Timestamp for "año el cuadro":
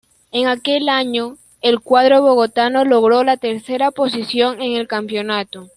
0.89-2.23